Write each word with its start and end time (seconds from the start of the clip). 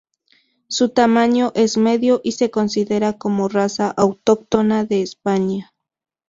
Su 0.67 0.89
tamaño 0.89 1.51
es 1.53 1.77
medio 1.77 2.21
y 2.23 2.31
se 2.31 2.49
considera 2.49 3.19
como 3.19 3.47
raza 3.49 3.91
autóctona 3.95 4.83
de 4.83 5.03
España. 5.03 5.71